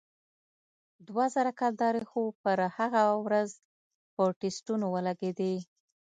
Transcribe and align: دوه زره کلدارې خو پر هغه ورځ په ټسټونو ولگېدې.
دوه 1.07 1.25
زره 1.35 1.51
کلدارې 1.59 2.03
خو 2.09 2.21
پر 2.41 2.59
هغه 2.77 3.03
ورځ 3.25 3.49
په 4.13 4.23
ټسټونو 4.39 4.85
ولگېدې. 4.95 5.55